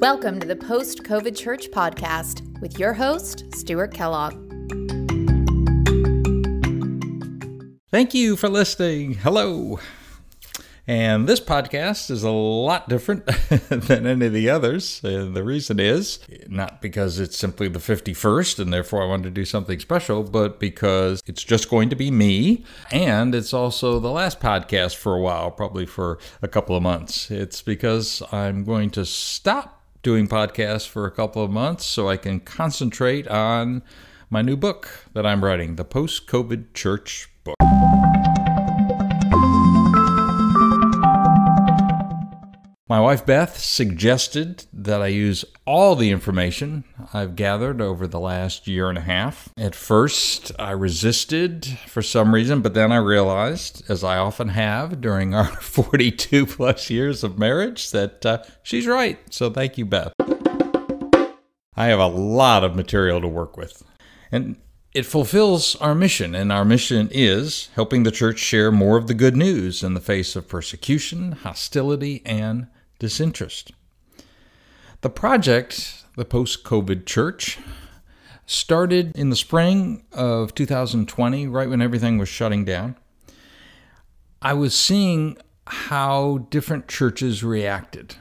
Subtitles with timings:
[0.00, 4.32] Welcome to the Post COVID Church Podcast with your host, Stuart Kellogg.
[7.90, 9.12] Thank you for listening.
[9.12, 9.78] Hello.
[10.86, 13.26] And this podcast is a lot different
[13.68, 15.02] than any of the others.
[15.04, 19.30] And the reason is not because it's simply the 51st and therefore I wanted to
[19.30, 22.64] do something special, but because it's just going to be me.
[22.90, 27.30] And it's also the last podcast for a while, probably for a couple of months.
[27.30, 32.16] It's because I'm going to stop doing podcasts for a couple of months so I
[32.16, 33.82] can concentrate on
[34.30, 37.59] my new book that I'm writing, the Post COVID Church book.
[42.90, 46.82] My wife Beth suggested that I use all the information
[47.14, 49.48] I've gathered over the last year and a half.
[49.56, 55.00] At first, I resisted for some reason, but then I realized, as I often have
[55.00, 59.20] during our 42 plus years of marriage, that uh, she's right.
[59.32, 60.12] So thank you, Beth.
[61.76, 63.84] I have a lot of material to work with.
[64.32, 64.56] And
[64.92, 69.14] it fulfills our mission, and our mission is helping the church share more of the
[69.14, 72.66] good news in the face of persecution, hostility, and
[73.00, 73.72] disinterest.
[75.00, 77.58] The project, the post COVID church,
[78.46, 82.96] started in the spring of 2020, right when everything was shutting down.
[84.40, 88.14] I was seeing how different churches reacted.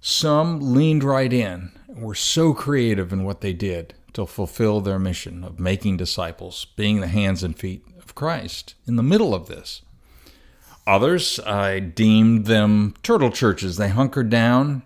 [0.00, 5.44] Some leaned right in, were so creative in what they did to fulfill their mission
[5.44, 9.82] of making disciples, being the hands and feet of Christ in the middle of this.
[10.86, 13.76] Others, I deemed them turtle churches.
[13.76, 14.82] They hunkered down,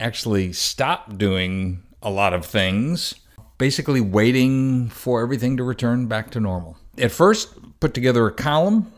[0.00, 3.14] actually stopped doing a lot of things,
[3.58, 6.76] basically waiting for everything to return back to normal.
[6.98, 8.92] At first, put together a column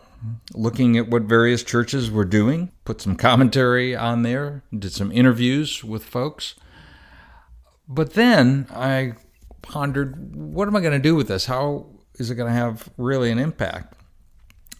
[0.55, 5.85] looking at what various churches were doing, put some commentary on there, did some interviews
[5.85, 6.55] with folks.
[7.87, 9.15] But then I
[9.61, 11.47] pondered, what am I going to do with this?
[11.47, 13.95] How is it going to have really an impact?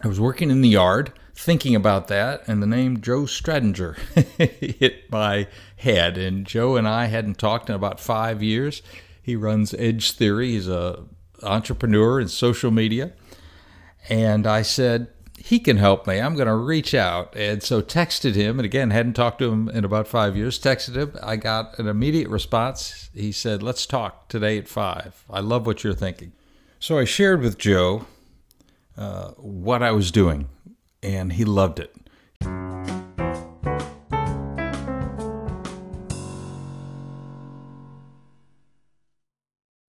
[0.03, 3.97] I was working in the yard thinking about that, and the name Joe Stradinger
[4.79, 5.47] hit my
[5.77, 6.17] head.
[6.17, 8.81] And Joe and I hadn't talked in about five years.
[9.21, 10.51] He runs Edge Theory.
[10.51, 11.03] He's a
[11.43, 13.13] entrepreneur in social media.
[14.09, 15.07] And I said,
[15.37, 16.19] he can help me.
[16.19, 17.35] I'm going to reach out.
[17.35, 20.59] And so texted him, and again, hadn't talked to him in about five years.
[20.59, 21.15] Texted him.
[21.21, 23.09] I got an immediate response.
[23.13, 25.23] He said, let's talk today at five.
[25.29, 26.31] I love what you're thinking.
[26.79, 28.05] So I shared with Joe
[28.95, 30.49] what I was doing,
[31.03, 31.95] and he loved it.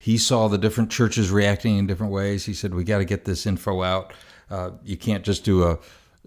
[0.07, 2.45] He saw the different churches reacting in different ways.
[2.45, 4.13] He said, We got to get this info out.
[4.49, 5.79] Uh, you can't just do a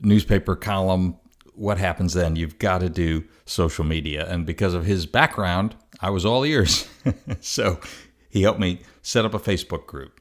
[0.02, 1.16] newspaper column.
[1.54, 2.36] What happens then?
[2.36, 4.30] You've got to do social media.
[4.30, 6.90] And because of his background, I was all ears.
[7.40, 7.80] so
[8.28, 10.20] he helped me set up a Facebook group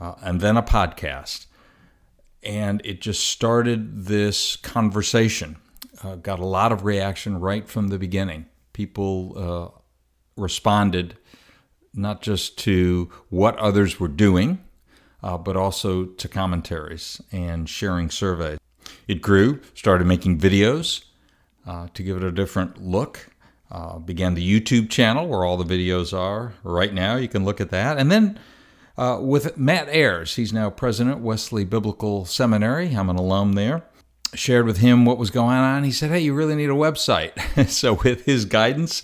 [0.00, 1.48] uh, and then a podcast
[2.42, 5.56] and it just started this conversation.
[6.02, 8.46] Uh, got a lot of reaction right from the beginning.
[8.72, 9.78] People uh,
[10.36, 11.16] responded
[11.94, 14.64] not just to what others were doing,
[15.22, 18.58] uh, but also to commentaries and sharing surveys.
[19.06, 21.04] It grew, started making videos
[21.66, 23.28] uh, to give it a different look.
[23.70, 27.16] Uh, began the YouTube channel where all the videos are right now.
[27.16, 27.98] You can look at that.
[27.98, 28.38] And then
[28.96, 30.34] uh, with Matt Ayars.
[30.34, 32.94] He's now president Wesley Biblical Seminary.
[32.94, 33.82] I'm an alum there.
[34.34, 35.84] Shared with him what was going on.
[35.84, 39.02] He said, "Hey, you really need a website." so with his guidance,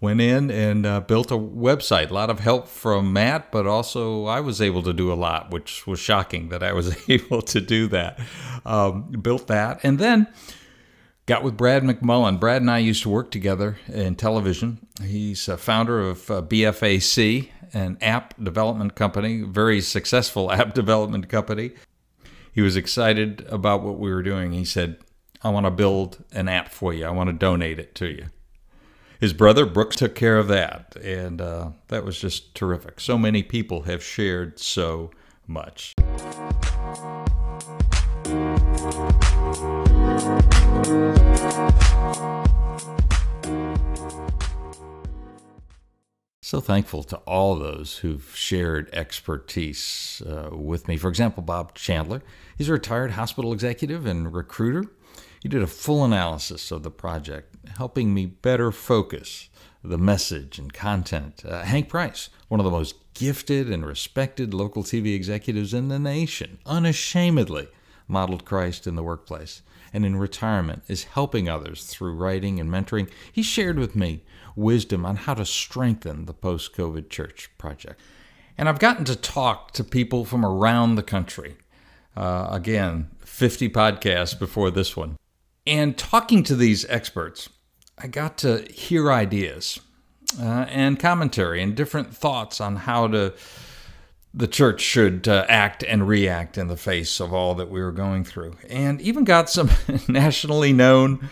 [0.00, 2.10] went in and uh, built a website.
[2.10, 5.50] A lot of help from Matt, but also I was able to do a lot,
[5.50, 8.20] which was shocking that I was able to do that.
[8.64, 10.28] Um, built that, and then
[11.26, 12.40] got with Brad McMullen.
[12.40, 14.86] Brad and I used to work together in television.
[15.02, 21.72] He's a founder of uh, BFAC, an app development company, very successful app development company.
[22.52, 24.52] He was excited about what we were doing.
[24.52, 24.98] He said,
[25.42, 27.06] I want to build an app for you.
[27.06, 28.26] I want to donate it to you.
[29.20, 33.00] His brother Brooks took care of that, and uh, that was just terrific.
[33.00, 35.10] So many people have shared so
[35.46, 35.94] much.
[46.48, 50.96] So thankful to all those who've shared expertise uh, with me.
[50.96, 52.22] For example, Bob Chandler,
[52.56, 54.84] he's a retired hospital executive and recruiter.
[55.42, 59.50] He did a full analysis of the project, helping me better focus
[59.84, 61.44] the message and content.
[61.44, 65.98] Uh, Hank Price, one of the most gifted and respected local TV executives in the
[65.98, 67.68] nation, unashamedly
[68.08, 69.60] modeled Christ in the workplace
[69.92, 73.10] and in retirement is helping others through writing and mentoring.
[73.32, 74.24] He shared with me
[74.56, 78.00] wisdom on how to strengthen the post COVID church project.
[78.56, 81.56] And I've gotten to talk to people from around the country.
[82.16, 85.16] Uh, again, 50 podcasts before this one.
[85.66, 87.48] And talking to these experts,
[87.96, 89.78] I got to hear ideas
[90.40, 93.34] uh, and commentary and different thoughts on how to
[94.34, 97.92] the church should uh, act and react in the face of all that we were
[97.92, 98.56] going through.
[98.68, 99.70] And even got some
[100.08, 101.30] nationally known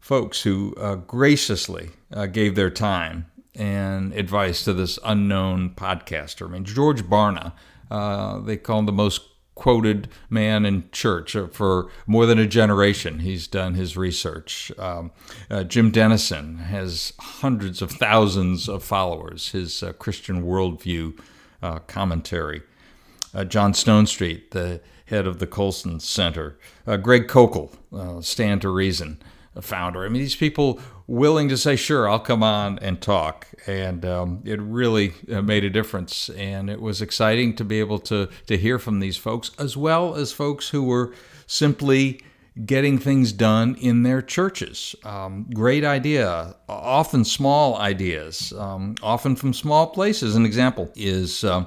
[0.00, 6.46] folks who uh, graciously uh, gave their time and advice to this unknown podcaster.
[6.48, 7.52] I mean, George Barna,
[7.90, 9.22] uh, they call him the most
[9.54, 13.18] quoted man in church uh, for more than a generation.
[13.18, 14.72] He's done his research.
[14.78, 15.10] Um,
[15.50, 19.50] uh, Jim Denison has hundreds of thousands of followers.
[19.50, 21.18] His uh, Christian worldview
[21.62, 22.62] uh, commentary.
[23.34, 26.58] Uh, John Stonestreet, the head of the Colson Center.
[26.86, 27.72] Uh, Greg Koukl,
[28.24, 29.18] Stand to Reason
[29.60, 30.04] founder.
[30.04, 33.46] I mean, these people willing to say, sure, I'll come on and talk.
[33.66, 36.28] And um, it really uh, made a difference.
[36.30, 40.14] And it was exciting to be able to, to hear from these folks, as well
[40.14, 41.14] as folks who were
[41.46, 42.20] simply
[42.64, 44.94] getting things done in their churches.
[45.04, 50.34] Um, great idea, often small ideas, um, often from small places.
[50.34, 51.66] An example is uh,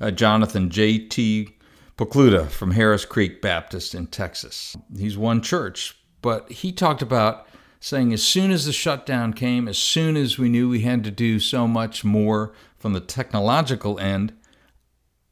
[0.00, 1.48] uh, Jonathan J.T.
[1.96, 4.76] Pokluda from Harris Creek Baptist in Texas.
[4.96, 7.46] He's one church, but he talked about
[7.80, 11.10] saying as soon as the shutdown came, as soon as we knew we had to
[11.10, 14.32] do so much more from the technological end,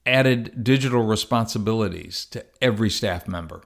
[0.05, 3.63] added digital responsibilities to every staff member.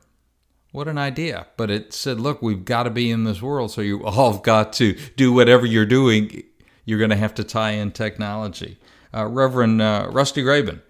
[0.74, 1.46] What an idea.
[1.56, 4.42] But it said, look, we've got to be in this world, so you all have
[4.42, 6.42] got to do whatever you're doing.
[6.84, 8.78] You're going to have to tie in technology.
[9.14, 10.82] Uh, Reverend uh, Rusty Graben,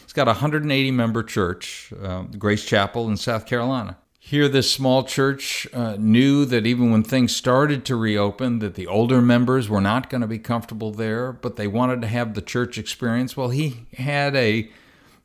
[0.00, 3.98] he's got a 180 member church, uh, Grace Chapel in South Carolina.
[4.20, 8.86] Here, this small church uh, knew that even when things started to reopen, that the
[8.86, 12.42] older members were not going to be comfortable there, but they wanted to have the
[12.42, 13.36] church experience.
[13.36, 14.70] Well, he had a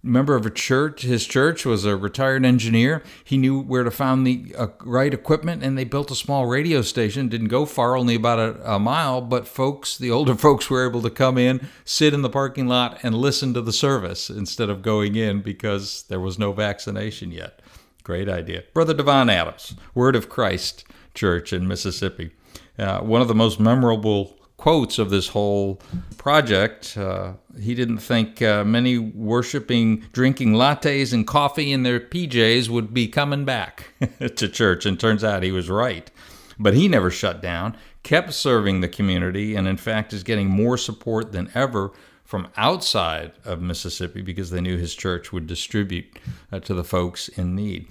[0.04, 1.02] member of a church.
[1.02, 3.04] His church was a retired engineer.
[3.24, 6.82] He knew where to find the uh, right equipment, and they built a small radio
[6.82, 7.30] station.
[7.30, 11.02] Didn't go far, only about a, a mile, but folks, the older folks, were able
[11.02, 14.82] to come in, sit in the parking lot, and listen to the service instead of
[14.82, 17.62] going in because there was no vaccination yet.
[18.04, 18.64] Great idea.
[18.74, 22.32] Brother Devon Adams, Word of Christ Church in Mississippi.
[22.80, 25.80] Uh, one of the most memorable quotes of this whole
[26.18, 26.98] project.
[26.98, 32.94] Uh, he didn't think uh, many worshiping, drinking lattes and coffee in their PJs would
[32.94, 33.94] be coming back
[34.36, 36.12] to church, and turns out he was right.
[36.60, 40.78] But he never shut down, kept serving the community, and in fact is getting more
[40.78, 41.92] support than ever
[42.24, 46.20] from outside of Mississippi because they knew his church would distribute
[46.52, 47.88] uh, to the folks in need.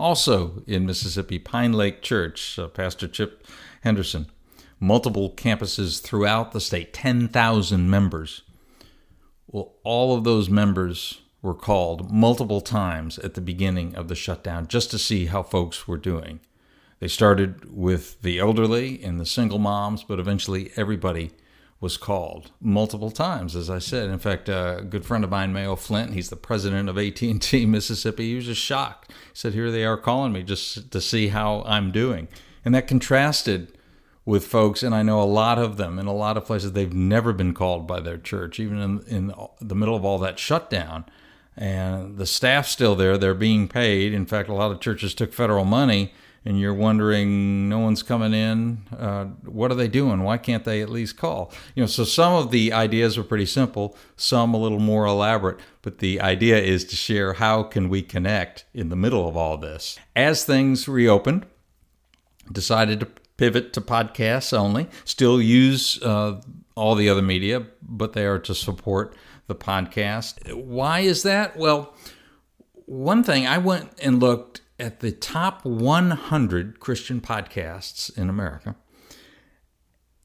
[0.00, 3.46] Also in Mississippi, Pinelake Church, uh, Pastor Chip
[3.82, 4.26] Henderson,
[4.78, 8.42] multiple campuses throughout the state, 10,000 members.
[9.46, 14.66] Well, all of those members were called multiple times at the beginning of the shutdown
[14.66, 16.40] just to see how folks were doing.
[16.98, 21.30] They started with the elderly and the single moms, but eventually everybody
[21.78, 24.08] was called multiple times, as I said.
[24.08, 28.30] In fact, a good friend of mine, Mayo Flint, he's the president of AT&T Mississippi.
[28.30, 29.10] He was just shocked.
[29.10, 32.28] He said, "Here they are calling me just to see how I'm doing,"
[32.64, 33.75] and that contrasted
[34.26, 36.72] with folks, and I know a lot of them in a lot of places.
[36.72, 40.38] They've never been called by their church, even in, in the middle of all that
[40.38, 41.06] shutdown.
[41.56, 44.12] And the staff's still there; they're being paid.
[44.12, 46.12] In fact, a lot of churches took federal money
[46.46, 50.80] and you're wondering no one's coming in uh, what are they doing why can't they
[50.80, 54.56] at least call you know so some of the ideas are pretty simple some a
[54.56, 58.96] little more elaborate but the idea is to share how can we connect in the
[58.96, 61.44] middle of all this as things reopened
[62.52, 64.88] decided to pivot to podcasts only.
[65.04, 66.40] Still use uh,
[66.74, 69.14] all the other media but they are to support
[69.46, 70.52] the podcast.
[70.52, 71.56] Why is that?
[71.56, 71.94] Well
[72.86, 78.76] one thing i went and looked at the top 100 Christian podcasts in America,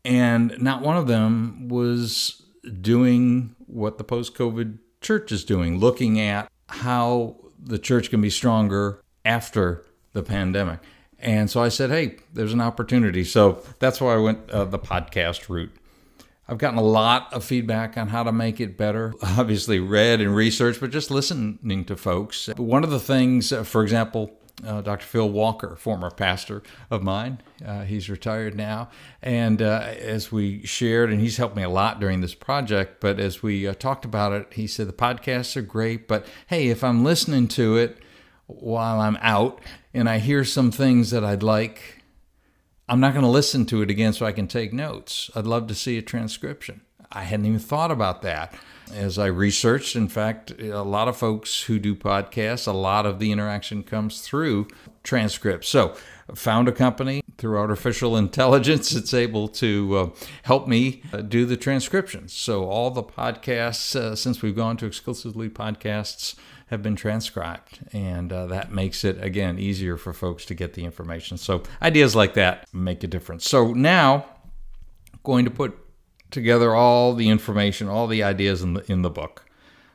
[0.03, 2.43] and not one of them was
[2.81, 8.29] doing what the post COVID church is doing, looking at how the church can be
[8.29, 10.79] stronger after the pandemic.
[11.21, 13.23] And so I said, hey, there's an opportunity.
[13.23, 15.71] So that's why I went uh, the podcast route.
[16.47, 19.13] I've gotten a lot of feedback on how to make it better.
[19.21, 22.47] Obviously, read and research, but just listening to folks.
[22.57, 25.05] One of the things, uh, for example, uh, Dr.
[25.05, 27.41] Phil Walker, former pastor of mine.
[27.65, 28.89] Uh, he's retired now.
[29.21, 33.19] And uh, as we shared, and he's helped me a lot during this project, but
[33.19, 36.83] as we uh, talked about it, he said, The podcasts are great, but hey, if
[36.83, 37.97] I'm listening to it,
[38.59, 39.61] while I'm out
[39.93, 42.03] and I hear some things that I'd like,
[42.87, 45.29] I'm not going to listen to it again so I can take notes.
[45.35, 46.81] I'd love to see a transcription.
[47.11, 48.53] I hadn't even thought about that.
[48.93, 53.19] As I researched, in fact, a lot of folks who do podcasts, a lot of
[53.19, 54.67] the interaction comes through
[55.03, 55.69] transcripts.
[55.69, 55.95] So,
[56.35, 60.09] found a company through artificial intelligence that's able to uh,
[60.43, 64.85] help me uh, do the transcriptions so all the podcasts uh, since we've gone to
[64.85, 66.35] exclusively podcasts
[66.71, 70.83] have been transcribed and uh, that makes it again easier for folks to get the
[70.83, 74.25] information so ideas like that make a difference so now
[75.23, 75.77] going to put
[76.31, 79.45] together all the information all the ideas in the in the book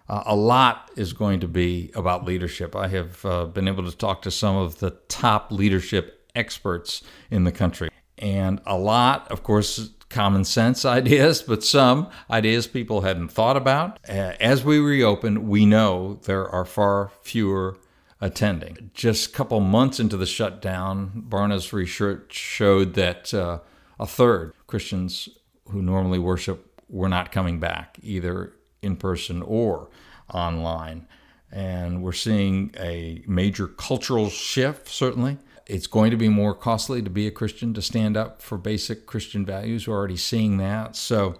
[0.08, 2.76] uh, a lot is going to be about leadership.
[2.76, 7.44] I have uh, been able to talk to some of the top leadership experts in
[7.44, 7.88] the country.
[8.18, 13.98] And a lot, of course, common sense ideas, but some ideas people hadn't thought about.
[14.08, 17.78] As we reopen, we know there are far fewer
[18.20, 18.90] attending.
[18.94, 23.58] Just a couple months into the shutdown, Barna's research showed that uh,
[24.00, 25.28] a third Christians
[25.68, 29.90] who normally worship were not coming back, either in person or
[30.32, 31.06] online.
[31.50, 35.38] And we're seeing a major cultural shift, certainly.
[35.66, 39.06] It's going to be more costly to be a Christian, to stand up for basic
[39.06, 39.88] Christian values.
[39.88, 40.94] We're already seeing that.
[40.96, 41.38] So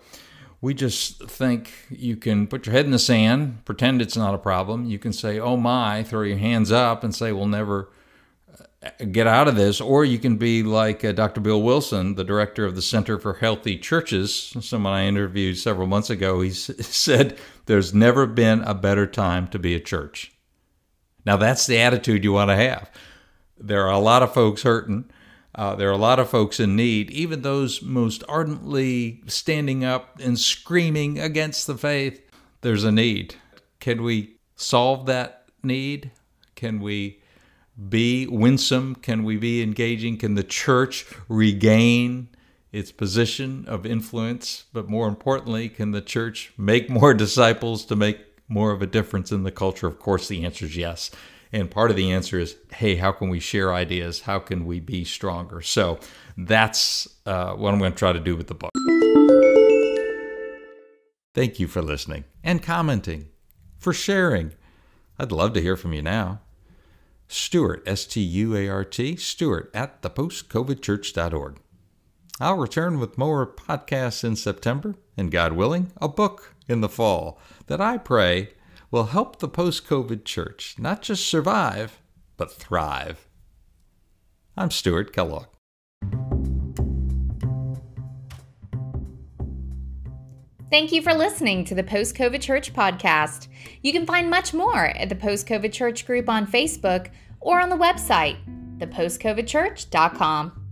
[0.61, 4.38] we just think you can put your head in the sand, pretend it's not a
[4.38, 4.87] problem.
[4.87, 7.90] You can say, oh my, throw your hands up and say, we'll never
[9.11, 11.40] get out of this, or you can be like uh, Dr.
[11.40, 14.54] Bill Wilson, the director of the Center for Healthy Churches.
[14.61, 19.49] Someone I interviewed several months ago, he s- said, There's never been a better time
[19.49, 20.33] to be a church.
[21.25, 22.90] Now, that's the attitude you want to have.
[23.58, 25.06] There are a lot of folks hurting.
[25.54, 30.20] Uh, there are a lot of folks in need, even those most ardently standing up
[30.20, 32.20] and screaming against the faith.
[32.60, 33.36] There's a need.
[33.80, 36.10] Can we solve that need?
[36.56, 37.22] Can we
[37.88, 38.96] be winsome?
[38.96, 40.18] Can we be engaging?
[40.18, 42.28] Can the church regain
[42.72, 44.64] its position of influence?
[44.75, 49.32] But more importantly, can the church make more disciples to make more of a difference
[49.32, 49.86] in the culture?
[49.86, 51.10] Of course, the answer is yes.
[51.53, 54.23] And part of the answer is hey, how can we share ideas?
[54.23, 55.61] How can we be stronger?
[55.61, 55.99] So
[56.37, 58.73] that's uh, what I'm going to try to do with the book.
[61.35, 63.29] Thank you for listening and commenting,
[63.79, 64.53] for sharing.
[65.19, 66.41] I'd love to hear from you now.
[67.29, 71.61] Stuart, S T U A R T, Stuart at thepostcovidchurch.org.
[72.41, 77.41] I'll return with more podcasts in September, and God willing, a book in the fall
[77.67, 78.50] that I pray
[78.90, 82.00] will help the post COVID church not just survive,
[82.37, 83.28] but thrive.
[84.57, 85.47] I'm Stuart Kellogg.
[90.69, 93.47] Thank you for listening to the Post COVID Church podcast.
[93.83, 97.69] You can find much more at the Post COVID Church group on Facebook or on
[97.69, 98.37] the website,
[98.78, 100.65] thepostcovidchurch.com.